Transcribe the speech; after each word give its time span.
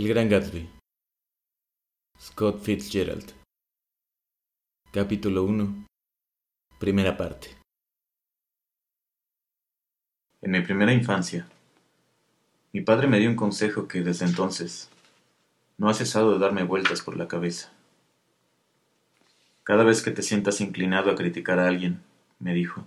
El 0.00 0.08
Gran 0.08 0.30
Gatsby. 0.30 0.66
Scott 2.18 2.62
Fitzgerald. 2.62 3.34
Capítulo 4.90 5.42
1. 5.42 5.88
Primera 6.78 7.18
parte. 7.18 7.58
En 10.40 10.52
mi 10.52 10.62
primera 10.62 10.94
infancia, 10.94 11.46
mi 12.72 12.80
padre 12.80 13.08
me 13.08 13.18
dio 13.18 13.28
un 13.28 13.36
consejo 13.36 13.88
que 13.88 14.00
desde 14.00 14.24
entonces 14.24 14.88
no 15.76 15.90
ha 15.90 15.92
cesado 15.92 16.32
de 16.32 16.38
darme 16.38 16.62
vueltas 16.62 17.02
por 17.02 17.18
la 17.18 17.28
cabeza. 17.28 17.70
Cada 19.64 19.84
vez 19.84 20.00
que 20.00 20.12
te 20.12 20.22
sientas 20.22 20.62
inclinado 20.62 21.10
a 21.10 21.14
criticar 21.14 21.58
a 21.58 21.68
alguien, 21.68 22.00
me 22.38 22.54
dijo, 22.54 22.86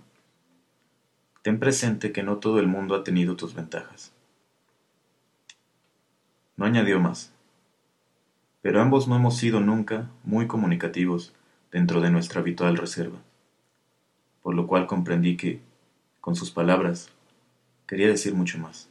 ten 1.42 1.60
presente 1.60 2.10
que 2.10 2.24
no 2.24 2.38
todo 2.38 2.58
el 2.58 2.66
mundo 2.66 2.96
ha 2.96 3.04
tenido 3.04 3.36
tus 3.36 3.54
ventajas. 3.54 4.13
No 6.56 6.66
añadió 6.66 7.00
más. 7.00 7.32
Pero 8.62 8.80
ambos 8.80 9.08
no 9.08 9.16
hemos 9.16 9.36
sido 9.36 9.60
nunca 9.60 10.08
muy 10.22 10.46
comunicativos 10.46 11.34
dentro 11.72 12.00
de 12.00 12.10
nuestra 12.10 12.40
habitual 12.40 12.76
reserva, 12.76 13.18
por 14.42 14.54
lo 14.54 14.66
cual 14.66 14.86
comprendí 14.86 15.36
que, 15.36 15.60
con 16.20 16.36
sus 16.36 16.50
palabras, 16.50 17.10
quería 17.86 18.06
decir 18.06 18.34
mucho 18.34 18.58
más. 18.58 18.88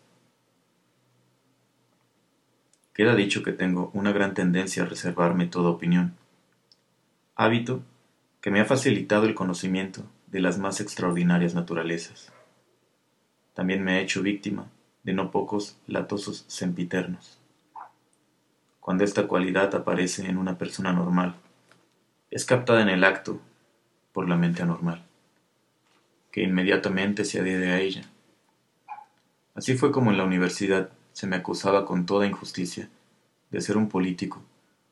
Queda 2.93 3.15
dicho 3.15 3.41
que 3.41 3.53
tengo 3.53 3.89
una 3.93 4.11
gran 4.11 4.33
tendencia 4.33 4.83
a 4.83 4.85
reservarme 4.85 5.47
toda 5.47 5.69
opinión, 5.69 6.15
hábito 7.35 7.81
que 8.41 8.51
me 8.51 8.59
ha 8.59 8.65
facilitado 8.65 9.25
el 9.25 9.33
conocimiento 9.33 10.03
de 10.27 10.41
las 10.41 10.57
más 10.57 10.81
extraordinarias 10.81 11.55
naturalezas. 11.55 12.31
También 13.53 13.83
me 13.83 13.93
ha 13.93 13.99
hecho 14.01 14.21
víctima 14.21 14.67
de 15.03 15.13
no 15.13 15.31
pocos 15.31 15.77
latosos 15.87 16.43
sempiternos. 16.47 17.42
Cuando 18.83 19.05
esta 19.05 19.27
cualidad 19.27 19.73
aparece 19.75 20.27
en 20.27 20.37
una 20.37 20.57
persona 20.57 20.91
normal, 20.91 21.35
es 22.29 22.43
captada 22.43 22.81
en 22.81 22.89
el 22.89 23.05
acto 23.05 23.39
por 24.11 24.27
la 24.27 24.35
mente 24.35 24.61
anormal, 24.61 25.05
que 26.33 26.43
inmediatamente 26.43 27.23
se 27.23 27.39
adhiere 27.39 27.71
a 27.71 27.79
ella. 27.79 28.03
Así 29.55 29.77
fue 29.77 29.93
como 29.93 30.11
en 30.11 30.17
la 30.17 30.25
universidad 30.25 30.89
se 31.13 31.27
me 31.27 31.37
acusaba 31.37 31.85
con 31.85 32.05
toda 32.05 32.27
injusticia 32.27 32.89
de 33.51 33.61
ser 33.61 33.77
un 33.77 33.87
político, 33.87 34.41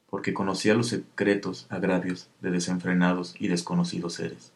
porque 0.09 0.33
conocía 0.33 0.73
los 0.73 0.88
secretos 0.88 1.67
agravios 1.70 2.30
de 2.39 2.52
desenfrenados 2.52 3.36
y 3.39 3.50
desconocidos 3.50 4.14
seres. 4.14 4.53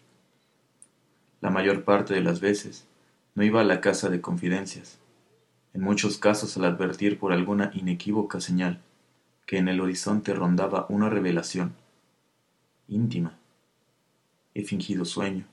La 1.42 1.50
mayor 1.50 1.84
parte 1.84 2.14
de 2.14 2.22
las 2.22 2.40
veces 2.40 2.88
no 3.34 3.44
iba 3.44 3.60
a 3.60 3.66
la 3.66 3.82
casa 3.82 4.10
de 4.10 4.22
confidencias, 4.22 4.98
en 5.74 5.82
muchos 5.82 6.20
casos 6.20 6.56
al 6.56 6.64
advertir 6.64 7.20
por 7.20 7.34
alguna 7.34 7.70
inequívoca 7.74 8.40
señal 8.40 8.80
que 9.46 9.58
en 9.58 9.68
el 9.68 9.82
horizonte 9.82 10.34
rondaba 10.34 10.86
una 10.90 11.10
revelación 11.10 11.76
íntima. 12.88 13.38
He 14.54 14.64
fingido 14.64 15.06
sueño, 15.06 15.46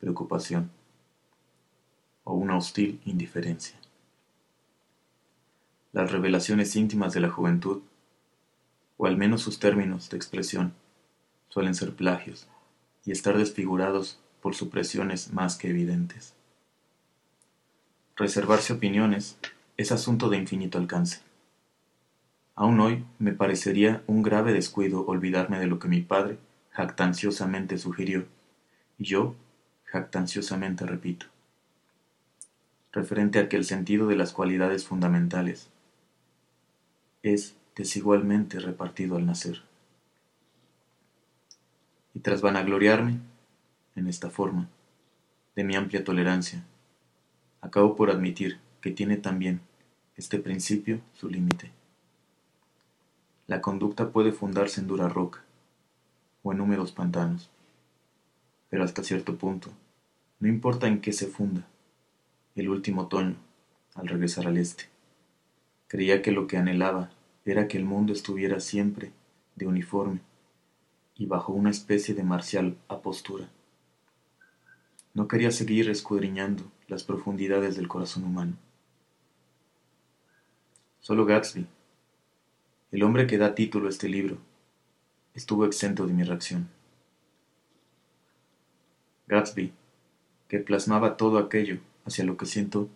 preocupación 0.00 0.70
o 2.24 2.34
una 2.34 2.56
hostil 2.56 3.00
indiferencia. 3.04 3.78
Las 5.92 6.10
revelaciones 6.10 6.74
íntimas 6.76 7.14
de 7.14 7.20
la 7.20 7.30
juventud, 7.30 7.82
o 8.98 9.06
al 9.06 9.16
menos 9.16 9.42
sus 9.42 9.58
términos 9.58 10.10
de 10.10 10.16
expresión, 10.16 10.74
suelen 11.48 11.74
ser 11.74 11.94
plagios 11.94 12.48
y 13.04 13.12
estar 13.12 13.38
desfigurados 13.38 14.18
por 14.42 14.54
supresiones 14.54 15.32
más 15.32 15.56
que 15.56 15.70
evidentes. 15.70 16.34
Reservarse 18.16 18.72
opiniones 18.72 19.38
es 19.76 19.92
asunto 19.92 20.28
de 20.28 20.38
infinito 20.38 20.78
alcance. 20.78 21.25
Aún 22.58 22.80
hoy 22.80 23.04
me 23.18 23.32
parecería 23.32 24.02
un 24.06 24.22
grave 24.22 24.54
descuido 24.54 25.04
olvidarme 25.06 25.58
de 25.58 25.66
lo 25.66 25.78
que 25.78 25.88
mi 25.88 26.00
padre 26.00 26.38
jactanciosamente 26.70 27.76
sugirió, 27.76 28.26
y 28.98 29.04
yo 29.04 29.34
jactanciosamente 29.84 30.86
repito, 30.86 31.26
referente 32.92 33.38
a 33.38 33.50
que 33.50 33.58
el 33.58 33.64
sentido 33.64 34.08
de 34.08 34.16
las 34.16 34.32
cualidades 34.32 34.86
fundamentales 34.86 35.68
es 37.22 37.56
desigualmente 37.76 38.58
repartido 38.58 39.16
al 39.16 39.26
nacer. 39.26 39.60
Y 42.14 42.20
tras 42.20 42.40
vanagloriarme, 42.40 43.18
en 43.96 44.06
esta 44.06 44.30
forma, 44.30 44.66
de 45.54 45.64
mi 45.64 45.76
amplia 45.76 46.04
tolerancia, 46.04 46.64
acabo 47.60 47.96
por 47.96 48.10
admitir 48.10 48.58
que 48.80 48.92
tiene 48.92 49.18
también 49.18 49.60
este 50.16 50.38
principio 50.38 51.00
su 51.12 51.28
límite. 51.28 51.75
La 53.46 53.60
conducta 53.60 54.10
puede 54.10 54.32
fundarse 54.32 54.80
en 54.80 54.88
dura 54.88 55.08
roca 55.08 55.44
o 56.42 56.52
en 56.52 56.60
húmedos 56.60 56.90
pantanos, 56.90 57.48
pero 58.68 58.82
hasta 58.82 59.04
cierto 59.04 59.36
punto, 59.36 59.70
no 60.40 60.48
importa 60.48 60.88
en 60.88 61.00
qué 61.00 61.12
se 61.12 61.28
funda. 61.28 61.66
El 62.56 62.68
último 62.68 63.02
otoño, 63.02 63.36
al 63.94 64.08
regresar 64.08 64.48
al 64.48 64.56
este, 64.56 64.84
creía 65.86 66.22
que 66.22 66.32
lo 66.32 66.46
que 66.46 66.56
anhelaba 66.56 67.10
era 67.44 67.68
que 67.68 67.78
el 67.78 67.84
mundo 67.84 68.12
estuviera 68.12 68.58
siempre 68.58 69.12
de 69.54 69.66
uniforme 69.66 70.20
y 71.14 71.26
bajo 71.26 71.52
una 71.52 71.70
especie 71.70 72.14
de 72.14 72.24
marcial 72.24 72.76
apostura. 72.88 73.48
No 75.14 75.28
quería 75.28 75.52
seguir 75.52 75.88
escudriñando 75.88 76.64
las 76.88 77.04
profundidades 77.04 77.76
del 77.76 77.88
corazón 77.88 78.24
humano. 78.24 78.56
Solo 81.00 81.24
Gatsby, 81.24 81.66
el 82.96 83.02
hombre 83.02 83.26
que 83.26 83.36
da 83.36 83.54
título 83.54 83.88
a 83.88 83.90
este 83.90 84.08
libro 84.08 84.38
estuvo 85.34 85.66
exento 85.66 86.06
de 86.06 86.14
mi 86.14 86.22
reacción. 86.22 86.66
Gatsby, 89.26 89.70
que 90.48 90.60
plasmaba 90.60 91.18
todo 91.18 91.36
aquello 91.36 91.76
hacia 92.06 92.24
lo 92.24 92.38
que 92.38 92.46
siento 92.46 92.88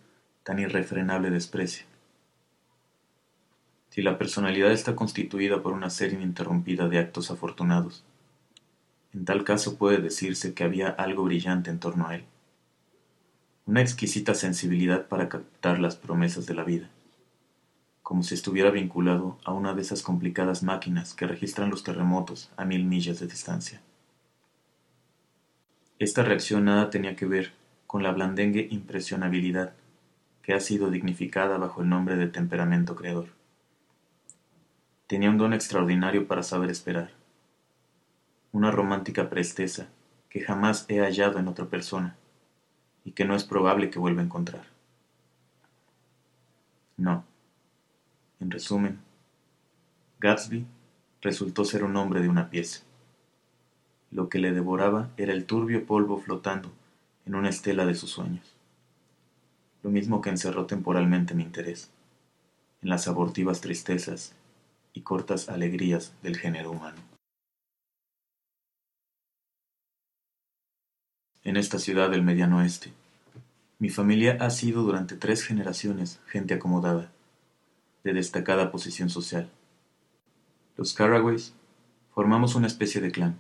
tan 0.43 0.59
irrefrenable 0.59 1.29
desprecio. 1.29 1.85
Si 3.91 4.01
la 4.01 4.17
personalidad 4.17 4.73
está 4.73 4.97
constituida 4.97 5.63
por 5.63 5.75
una 5.75 5.91
serie 5.91 6.17
ininterrumpida 6.17 6.89
de 6.89 6.99
actos 6.99 7.31
afortunados, 7.31 8.03
en 9.13 9.27
tal 9.27 9.45
caso 9.45 9.77
puede 9.77 9.99
decirse 9.99 10.55
que 10.55 10.65
había 10.65 10.89
algo 10.89 11.25
brillante 11.25 11.69
en 11.69 11.79
torno 11.79 12.09
a 12.09 12.15
él, 12.15 12.25
una 13.67 13.83
exquisita 13.83 14.33
sensibilidad 14.33 15.09
para 15.09 15.29
captar 15.29 15.79
las 15.79 15.97
promesas 15.97 16.47
de 16.47 16.55
la 16.55 16.65
vida 16.65 16.89
como 18.11 18.25
si 18.25 18.35
estuviera 18.35 18.73
vinculado 18.73 19.39
a 19.45 19.53
una 19.53 19.73
de 19.73 19.83
esas 19.83 20.03
complicadas 20.03 20.65
máquinas 20.65 21.15
que 21.15 21.29
registran 21.29 21.71
los 21.71 21.85
terremotos 21.85 22.51
a 22.57 22.65
mil 22.65 22.85
millas 22.85 23.21
de 23.21 23.29
distancia. 23.29 23.81
Esta 26.01 26.25
reacción 26.25 26.65
nada 26.65 26.91
tenía 26.91 27.15
que 27.15 27.27
ver 27.27 27.53
con 27.87 28.03
la 28.03 28.11
blandengue 28.11 28.67
impresionabilidad 28.69 29.75
que 30.43 30.55
ha 30.55 30.59
sido 30.59 30.91
dignificada 30.91 31.57
bajo 31.57 31.83
el 31.83 31.89
nombre 31.89 32.17
de 32.17 32.27
temperamento 32.27 32.97
creador. 32.97 33.29
Tenía 35.07 35.31
un 35.31 35.39
don 35.39 35.53
extraordinario 35.53 36.27
para 36.27 36.43
saber 36.43 36.69
esperar, 36.69 37.13
una 38.51 38.73
romántica 38.73 39.31
presteza 39.31 39.87
que 40.29 40.41
jamás 40.41 40.85
he 40.89 40.99
hallado 40.99 41.39
en 41.39 41.47
otra 41.47 41.67
persona 41.67 42.17
y 43.05 43.13
que 43.13 43.25
no 43.25 43.37
es 43.37 43.45
probable 43.45 43.89
que 43.89 44.01
vuelva 44.01 44.21
a 44.21 44.25
encontrar. 44.25 44.65
No, 46.97 47.25
en 48.41 48.51
resumen, 48.51 48.99
Gatsby 50.19 50.67
resultó 51.21 51.65
ser 51.65 51.85
un 51.85 51.97
hombre 51.97 52.21
de 52.21 52.29
una 52.29 52.51
pieza. 52.51 52.83
Lo 54.11 54.29
que 54.29 54.39
le 54.39 54.53
devoraba 54.53 55.11
era 55.17 55.33
el 55.33 55.45
turbio 55.45 55.87
polvo 55.87 56.19
flotando 56.19 56.73
en 57.27 57.35
una 57.35 57.51
estela 57.51 57.87
de 57.87 57.95
sus 57.95 58.11
sueños. 58.11 58.55
Lo 59.83 59.91
mismo 59.91 60.21
que 60.21 60.31
encerró 60.31 60.67
temporalmente 60.67 61.35
mi 61.35 61.43
interés, 61.43 61.91
en 62.83 62.89
las 62.89 63.09
abortivas 63.09 63.61
tristezas 63.61 64.35
y 64.93 65.03
cortas 65.03 65.49
alegrías 65.49 66.15
del 66.23 66.37
género 66.37 66.73
humano. 66.73 66.99
En 71.43 71.57
esta 71.57 71.79
ciudad 71.79 72.11
del 72.11 72.23
mediano 72.23 72.59
oeste, 72.59 72.93
mi 73.79 73.89
familia 73.89 74.37
ha 74.41 74.51
sido 74.51 74.83
durante 74.83 75.17
tres 75.17 75.43
generaciones 75.43 76.21
gente 76.27 76.53
acomodada 76.55 77.11
de 78.05 78.13
destacada 78.13 78.71
posición 78.71 79.11
social. 79.11 79.51
Los 80.77 80.95
Carraways 80.95 81.55
formamos 82.15 82.55
una 82.55 82.67
especie 82.67 83.01
de 83.01 83.11
clan, 83.11 83.39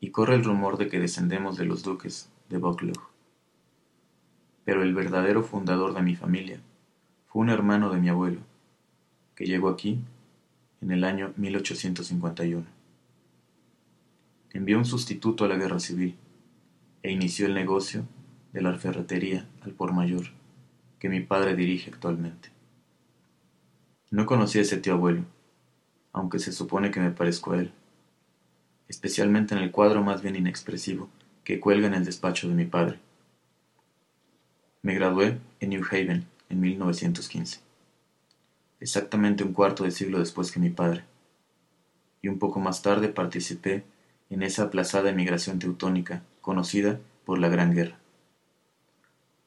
y 0.00 0.10
corre 0.10 0.34
el 0.34 0.44
rumor 0.44 0.78
de 0.78 0.88
que 0.88 1.00
descendemos 1.00 1.56
de 1.56 1.64
los 1.64 1.82
duques 1.82 2.28
de 2.48 2.58
Buccleuch. 2.58 3.00
Pero 4.64 4.82
el 4.82 4.94
verdadero 4.94 5.42
fundador 5.42 5.94
de 5.94 6.02
mi 6.02 6.14
familia 6.14 6.60
fue 7.26 7.42
un 7.42 7.50
hermano 7.50 7.90
de 7.90 7.98
mi 7.98 8.08
abuelo, 8.08 8.40
que 9.34 9.46
llegó 9.46 9.68
aquí 9.68 10.00
en 10.80 10.92
el 10.92 11.04
año 11.04 11.32
1851. 11.36 12.64
Envió 14.52 14.78
un 14.78 14.84
sustituto 14.84 15.44
a 15.44 15.48
la 15.48 15.56
guerra 15.56 15.80
civil 15.80 16.16
e 17.02 17.12
inició 17.12 17.46
el 17.46 17.54
negocio 17.54 18.04
de 18.52 18.62
la 18.62 18.74
ferretería 18.78 19.46
al 19.62 19.72
por 19.72 19.92
mayor 19.92 20.26
que 20.98 21.08
mi 21.08 21.20
padre 21.20 21.54
dirige 21.54 21.90
actualmente. 21.90 22.50
No 24.10 24.24
conocí 24.24 24.58
a 24.58 24.62
ese 24.62 24.78
tío 24.78 24.94
abuelo, 24.94 25.24
aunque 26.14 26.38
se 26.38 26.50
supone 26.52 26.90
que 26.90 26.98
me 26.98 27.10
parezco 27.10 27.52
a 27.52 27.58
él, 27.58 27.72
especialmente 28.88 29.54
en 29.54 29.60
el 29.60 29.70
cuadro 29.70 30.02
más 30.02 30.22
bien 30.22 30.34
inexpresivo 30.34 31.10
que 31.44 31.60
cuelga 31.60 31.88
en 31.88 31.94
el 31.94 32.06
despacho 32.06 32.48
de 32.48 32.54
mi 32.54 32.64
padre. 32.64 33.00
Me 34.80 34.94
gradué 34.94 35.38
en 35.60 35.70
New 35.70 35.84
Haven 35.84 36.26
en 36.48 36.60
1915, 36.60 37.60
exactamente 38.80 39.44
un 39.44 39.52
cuarto 39.52 39.84
de 39.84 39.90
siglo 39.90 40.20
después 40.20 40.52
que 40.52 40.60
mi 40.60 40.70
padre, 40.70 41.04
y 42.22 42.28
un 42.28 42.38
poco 42.38 42.60
más 42.60 42.80
tarde 42.80 43.10
participé 43.10 43.84
en 44.30 44.42
esa 44.42 44.64
aplazada 44.64 45.10
emigración 45.10 45.58
teutónica 45.58 46.22
conocida 46.40 46.98
por 47.26 47.38
la 47.38 47.50
Gran 47.50 47.74
Guerra. 47.74 47.98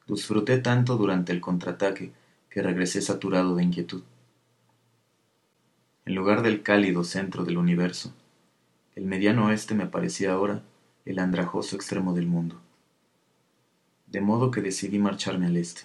Disfruté 0.06 0.58
tanto 0.58 0.96
durante 0.96 1.32
el 1.32 1.40
contraataque 1.40 2.12
que 2.48 2.62
regresé 2.62 3.02
saturado 3.02 3.56
de 3.56 3.64
inquietud. 3.64 4.04
En 6.04 6.16
lugar 6.16 6.42
del 6.42 6.62
cálido 6.62 7.04
centro 7.04 7.44
del 7.44 7.58
universo, 7.58 8.12
el 8.96 9.04
mediano 9.04 9.46
oeste 9.46 9.74
me 9.74 9.86
parecía 9.86 10.32
ahora 10.32 10.62
el 11.04 11.20
andrajoso 11.20 11.76
extremo 11.76 12.12
del 12.12 12.26
mundo. 12.26 12.60
De 14.08 14.20
modo 14.20 14.50
que 14.50 14.60
decidí 14.60 14.98
marcharme 14.98 15.46
al 15.46 15.56
este, 15.56 15.82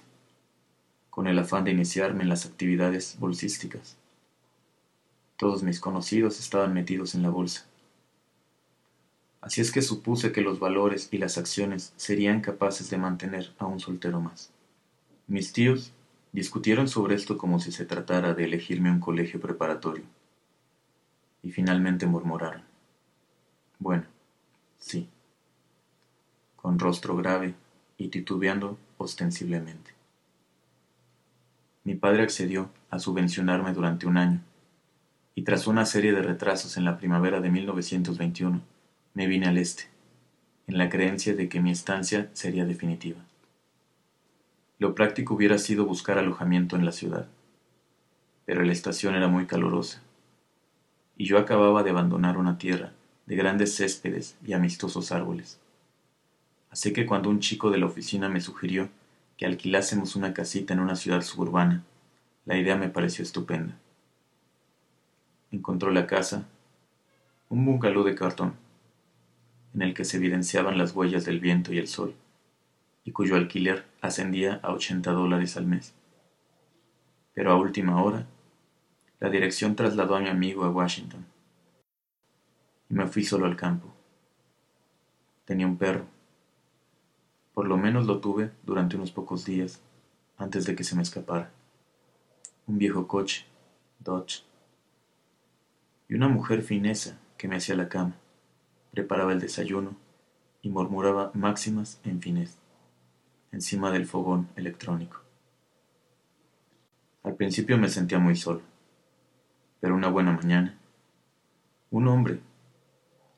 con 1.12 1.28
el 1.28 1.38
afán 1.38 1.66
de 1.66 1.72
iniciarme 1.72 2.24
en 2.24 2.30
las 2.30 2.48
actividades 2.48 3.18
bolsísticas. 3.20 3.96
Todos 5.38 5.62
mis 5.62 5.80
conocidos 5.80 6.40
estaban 6.40 6.74
metidos 6.74 7.14
en 7.14 7.22
la 7.22 7.30
bolsa. 7.30 7.68
Así 9.40 9.62
es 9.62 9.72
que 9.72 9.84
supuse 9.84 10.32
que 10.32 10.42
los 10.42 10.60
valores 10.60 11.10
y 11.12 11.20
las 11.20 11.38
acciones 11.38 11.94
serían 11.96 12.42
capaces 12.42 12.90
de 12.90 12.98
mantener 12.98 13.54
a 13.60 13.68
un 13.68 13.80
soltero 13.80 14.20
más. 14.20 14.50
Mis 15.28 15.54
tíos 15.54 15.94
discutieron 16.38 16.88
sobre 16.88 17.16
esto 17.16 17.36
como 17.36 17.60
si 17.60 17.72
se 17.72 17.84
tratara 17.84 18.36
de 18.36 18.44
elegirme 18.44 18.92
un 18.92 19.00
colegio 19.00 19.42
preparatorio. 19.42 20.04
Y 21.42 21.50
finalmente 21.50 22.06
murmuraron. 22.06 22.62
Bueno, 23.80 24.04
sí. 24.78 25.10
Con 26.56 26.78
rostro 26.78 27.16
grave 27.16 27.56
y 27.98 28.10
titubeando 28.10 28.78
ostensiblemente. 29.00 29.96
Mi 31.84 31.96
padre 31.96 32.22
accedió 32.22 32.70
a 32.92 33.00
subvencionarme 33.00 33.74
durante 33.74 34.06
un 34.06 34.18
año, 34.18 34.40
y 35.34 35.42
tras 35.42 35.66
una 35.66 35.88
serie 35.88 36.14
de 36.14 36.22
retrasos 36.22 36.78
en 36.78 36.86
la 36.86 37.00
primavera 37.00 37.42
de 37.42 37.50
1921, 37.50 38.62
me 39.16 39.26
vine 39.26 39.48
al 39.48 39.58
este, 39.58 39.86
en 40.68 40.78
la 40.78 40.88
creencia 40.90 41.34
de 41.34 41.50
que 41.50 41.62
mi 41.62 41.72
estancia 41.72 42.30
sería 42.34 42.66
definitiva. 42.66 43.26
Lo 44.80 44.94
práctico 44.94 45.34
hubiera 45.34 45.58
sido 45.58 45.86
buscar 45.86 46.20
alojamiento 46.20 46.76
en 46.76 46.86
la 46.86 46.92
ciudad, 46.92 47.28
pero 48.46 48.64
la 48.64 48.72
estación 48.72 49.16
era 49.16 49.28
muy 49.28 49.48
calurosa, 49.48 50.04
y 51.18 51.26
yo 51.26 51.40
acababa 51.40 51.82
de 51.82 51.90
abandonar 51.90 52.38
una 52.38 52.60
tierra 52.60 52.94
de 53.26 53.36
grandes 53.36 53.76
céspedes 53.76 54.38
y 54.46 54.54
amistosos 54.54 55.12
árboles. 55.12 55.60
Así 56.70 56.94
que 56.94 57.08
cuando 57.08 57.32
un 57.32 57.40
chico 57.40 57.72
de 57.72 57.80
la 57.80 57.88
oficina 57.88 58.30
me 58.30 58.40
sugirió 58.40 58.90
que 59.36 59.48
alquilásemos 59.48 60.16
una 60.16 60.34
casita 60.36 60.76
en 60.76 60.80
una 60.80 60.96
ciudad 60.96 61.22
suburbana, 61.24 61.84
la 62.46 62.56
idea 62.56 62.76
me 62.76 62.90
pareció 62.90 63.24
estupenda. 63.24 63.76
Encontró 65.52 65.90
la 65.90 66.06
casa, 66.06 66.48
un 67.50 67.66
bungalow 67.66 68.04
de 68.04 68.14
cartón, 68.14 68.54
en 69.74 69.82
el 69.82 69.96
que 69.96 70.06
se 70.06 70.18
evidenciaban 70.18 70.78
las 70.78 70.94
huellas 70.94 71.26
del 71.26 71.40
viento 71.40 71.74
y 71.74 71.80
el 71.80 71.88
sol, 71.88 72.14
y 73.04 73.12
cuyo 73.12 73.36
alquiler 73.36 73.86
ascendía 74.08 74.60
a 74.64 74.72
ochenta 74.72 75.12
dólares 75.12 75.58
al 75.58 75.66
mes. 75.66 75.94
Pero 77.34 77.52
a 77.52 77.56
última 77.56 78.02
hora, 78.02 78.26
la 79.20 79.30
dirección 79.30 79.76
trasladó 79.76 80.16
a 80.16 80.20
mi 80.20 80.30
amigo 80.30 80.64
a 80.64 80.70
Washington, 80.70 81.26
y 82.90 82.94
me 82.94 83.08
fui 83.08 83.24
solo 83.24 83.46
al 83.46 83.56
campo. 83.56 83.94
Tenía 85.46 85.68
un 85.68 85.78
perro, 85.78 86.06
por 87.54 87.68
lo 87.68 87.78
menos 87.78 88.06
lo 88.06 88.20
tuve 88.20 88.52
durante 88.64 88.96
unos 88.96 89.12
pocos 89.12 89.46
días 89.46 89.82
antes 90.38 90.66
de 90.66 90.76
que 90.76 90.84
se 90.84 90.96
me 90.96 91.02
escapara. 91.02 91.52
Un 92.68 92.78
viejo 92.78 93.08
coche, 93.08 93.46
Dodge. 94.00 94.44
Y 96.10 96.16
una 96.16 96.28
mujer 96.28 96.62
finesa 96.62 97.20
que 97.38 97.48
me 97.48 97.58
hacía 97.58 97.76
la 97.76 97.90
cama, 97.90 98.16
preparaba 98.92 99.34
el 99.34 99.40
desayuno 99.40 99.96
y 100.62 100.70
murmuraba 100.70 101.32
máximas 101.34 102.00
en 102.04 102.22
finés 102.22 102.58
encima 103.58 103.90
del 103.90 104.06
fogón 104.06 104.50
electrónico. 104.56 105.20
Al 107.24 107.34
principio 107.34 107.76
me 107.80 107.90
sentía 107.90 108.20
muy 108.20 108.36
solo, 108.36 108.62
pero 109.80 109.96
una 109.96 110.10
buena 110.10 110.32
mañana, 110.32 110.78
un 111.90 112.08
hombre, 112.08 112.40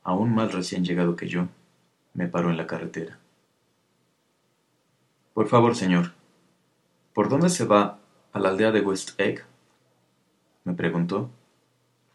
aún 0.02 0.34
más 0.34 0.52
recién 0.52 0.84
llegado 0.84 1.16
que 1.16 1.26
yo, 1.26 1.48
me 2.12 2.28
paró 2.28 2.50
en 2.50 2.58
la 2.58 2.66
carretera. 2.66 3.18
Por 5.32 5.48
favor, 5.48 5.74
señor, 5.74 6.12
¿por 7.14 7.30
dónde 7.30 7.48
se 7.48 7.64
va 7.64 7.98
a 8.34 8.38
la 8.38 8.50
aldea 8.50 8.72
de 8.72 8.82
West 8.82 9.18
Egg? 9.18 9.46
me 10.64 10.74
preguntó, 10.74 11.30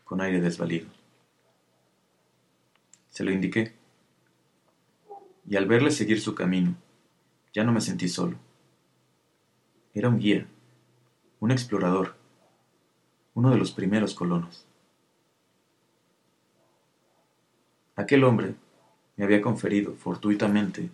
con 0.03 0.21
aire 0.21 0.41
desvalido. 0.41 0.87
Se 3.09 3.23
lo 3.23 3.31
indiqué, 3.31 3.73
y 5.47 5.55
al 5.55 5.65
verle 5.65 5.89
seguir 5.89 6.21
su 6.21 6.35
camino, 6.35 6.75
ya 7.55 7.63
no 7.63 7.71
me 7.71 7.79
sentí 7.79 8.09
solo. 8.09 8.37
Era 9.93 10.09
un 10.09 10.19
guía, 10.19 10.45
un 11.39 11.51
explorador, 11.51 12.15
uno 13.33 13.49
de 13.49 13.57
los 13.57 13.71
primeros 13.71 14.13
colonos. 14.13 14.65
Aquel 17.95 18.25
hombre 18.25 18.55
me 19.15 19.23
había 19.23 19.41
conferido 19.41 19.93
fortuitamente 19.93 20.89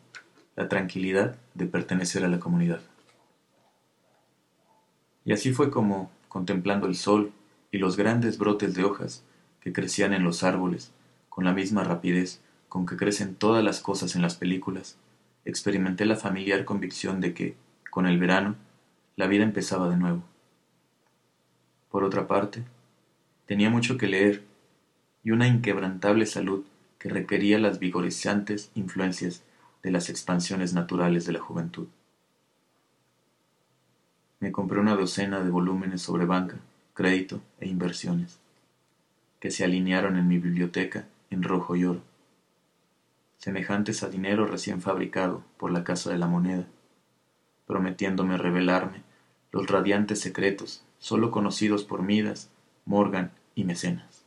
la 0.55 0.69
tranquilidad 0.69 1.35
de 1.55 1.65
pertenecer 1.65 2.23
a 2.23 2.27
la 2.27 2.39
comunidad. 2.39 2.81
Y 5.25 5.33
así 5.33 5.53
fue 5.53 5.71
como, 5.71 6.11
contemplando 6.27 6.85
el 6.85 6.95
sol 6.95 7.31
y 7.71 7.79
los 7.79 7.97
grandes 7.97 8.37
brotes 8.37 8.75
de 8.75 8.83
hojas 8.83 9.23
que 9.61 9.73
crecían 9.73 10.13
en 10.13 10.23
los 10.23 10.43
árboles 10.43 10.91
con 11.27 11.43
la 11.43 11.53
misma 11.53 11.83
rapidez 11.83 12.39
con 12.69 12.85
que 12.85 12.97
crecen 12.97 13.33
todas 13.33 13.63
las 13.63 13.79
cosas 13.79 14.15
en 14.15 14.21
las 14.21 14.35
películas, 14.35 14.97
experimenté 15.45 16.05
la 16.05 16.15
familiar 16.15 16.65
convicción 16.65 17.21
de 17.21 17.33
que, 17.33 17.55
con 17.89 18.05
el 18.05 18.19
verano, 18.19 18.55
la 19.15 19.27
vida 19.27 19.43
empezaba 19.43 19.89
de 19.89 19.97
nuevo. 19.97 20.23
Por 21.89 22.03
otra 22.03 22.27
parte, 22.27 22.63
tenía 23.45 23.69
mucho 23.69 23.97
que 23.97 24.07
leer 24.07 24.43
y 25.23 25.31
una 25.31 25.47
inquebrantable 25.47 26.25
salud 26.25 26.63
que 26.97 27.09
requería 27.09 27.59
las 27.59 27.79
vigorizantes 27.79 28.71
influencias 28.75 29.43
de 29.83 29.91
las 29.91 30.09
expansiones 30.09 30.73
naturales 30.73 31.25
de 31.25 31.33
la 31.33 31.39
juventud. 31.39 31.87
Me 34.39 34.51
compré 34.51 34.79
una 34.79 34.95
docena 34.95 35.43
de 35.43 35.49
volúmenes 35.49 36.01
sobre 36.01 36.25
banca, 36.25 36.57
crédito 36.93 37.41
e 37.59 37.67
inversiones, 37.67 38.39
que 39.39 39.51
se 39.51 39.63
alinearon 39.63 40.17
en 40.17 40.27
mi 40.27 40.37
biblioteca 40.37 41.07
en 41.29 41.43
rojo 41.43 41.75
y 41.75 41.85
oro, 41.85 42.01
semejantes 43.41 44.03
a 44.03 44.09
dinero 44.09 44.45
recién 44.45 44.83
fabricado 44.83 45.43
por 45.57 45.71
la 45.71 45.83
Casa 45.83 46.11
de 46.11 46.19
la 46.19 46.27
Moneda, 46.27 46.67
prometiéndome 47.65 48.37
revelarme 48.37 49.01
los 49.51 49.65
radiantes 49.65 50.19
secretos 50.19 50.83
sólo 50.99 51.31
conocidos 51.31 51.83
por 51.83 52.03
Midas, 52.03 52.51
Morgan 52.85 53.31
y 53.55 53.63
Mecenas. 53.63 54.23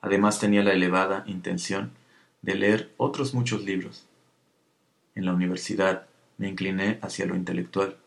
Además 0.00 0.40
tenía 0.40 0.62
la 0.62 0.72
elevada 0.72 1.24
intención 1.26 1.92
de 2.40 2.54
leer 2.54 2.90
otros 2.96 3.34
muchos 3.34 3.64
libros. 3.64 4.06
En 5.14 5.26
la 5.26 5.34
universidad 5.34 6.06
me 6.38 6.48
incliné 6.48 6.98
hacia 7.02 7.26
lo 7.26 7.36
intelectual. 7.36 7.98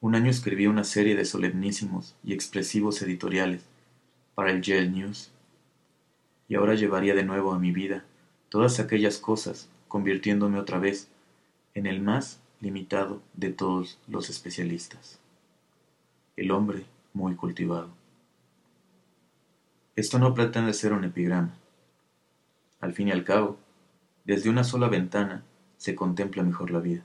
Un 0.00 0.14
año 0.14 0.30
escribí 0.30 0.68
una 0.68 0.84
serie 0.84 1.16
de 1.16 1.24
solemnísimos 1.24 2.14
y 2.22 2.32
expresivos 2.32 3.02
editoriales 3.02 3.64
para 4.36 4.52
el 4.52 4.62
Yale 4.62 4.88
News, 4.88 5.32
y 6.50 6.56
ahora 6.56 6.74
llevaría 6.74 7.14
de 7.14 7.22
nuevo 7.22 7.52
a 7.52 7.60
mi 7.60 7.70
vida 7.70 8.04
todas 8.48 8.80
aquellas 8.80 9.18
cosas, 9.18 9.70
convirtiéndome 9.86 10.58
otra 10.58 10.80
vez 10.80 11.08
en 11.74 11.86
el 11.86 12.02
más 12.02 12.40
limitado 12.60 13.22
de 13.34 13.50
todos 13.50 14.00
los 14.08 14.28
especialistas, 14.28 15.20
el 16.36 16.50
hombre 16.50 16.86
muy 17.14 17.36
cultivado. 17.36 17.90
Esto 19.94 20.18
no 20.18 20.34
pretende 20.34 20.74
ser 20.74 20.92
un 20.92 21.04
epigrama, 21.04 21.54
al 22.80 22.94
fin 22.94 23.08
y 23.08 23.12
al 23.12 23.22
cabo, 23.22 23.56
desde 24.24 24.50
una 24.50 24.64
sola 24.64 24.88
ventana 24.88 25.44
se 25.76 25.94
contempla 25.94 26.42
mejor 26.42 26.72
la 26.72 26.80
vida. 26.80 27.04